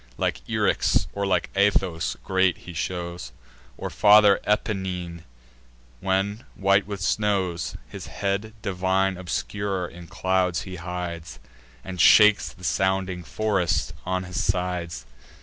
Like 0.17 0.41
Eryx, 0.47 1.05
or 1.13 1.27
like 1.27 1.51
Athos, 1.55 2.17
great 2.23 2.57
he 2.65 2.73
shows, 2.73 3.31
Or 3.77 3.91
Father 3.91 4.39
Apennine, 4.47 5.25
when, 5.99 6.43
white 6.55 6.87
with 6.87 7.01
snows, 7.01 7.75
His 7.87 8.07
head 8.07 8.53
divine 8.63 9.15
obscure 9.15 9.85
in 9.85 10.07
clouds 10.07 10.63
he 10.63 10.77
hides, 10.77 11.37
And 11.83 12.01
shakes 12.01 12.51
the 12.51 12.63
sounding 12.63 13.23
forest 13.23 13.93
on 14.03 14.23
his 14.23 14.43
sides. 14.43 15.05